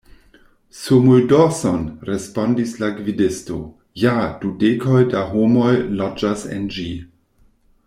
[0.71, 1.99] Sur muldorson!
[2.01, 3.59] respondis la gvidisto,
[4.05, 6.89] Ja, du dekoj da homoj loĝas en ĝi.